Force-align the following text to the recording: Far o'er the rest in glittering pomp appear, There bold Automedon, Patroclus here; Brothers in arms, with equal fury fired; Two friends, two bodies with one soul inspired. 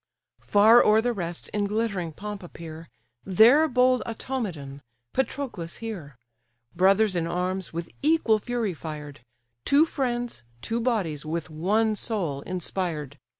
Far 0.39 0.83
o'er 0.83 0.99
the 0.99 1.13
rest 1.13 1.49
in 1.49 1.65
glittering 1.65 2.11
pomp 2.11 2.41
appear, 2.41 2.89
There 3.23 3.67
bold 3.67 4.01
Automedon, 4.07 4.81
Patroclus 5.13 5.77
here; 5.77 6.17
Brothers 6.75 7.15
in 7.15 7.27
arms, 7.27 7.71
with 7.71 7.91
equal 8.01 8.39
fury 8.39 8.73
fired; 8.73 9.19
Two 9.63 9.85
friends, 9.85 10.43
two 10.63 10.81
bodies 10.81 11.23
with 11.23 11.51
one 11.51 11.95
soul 11.95 12.41
inspired. 12.47 13.19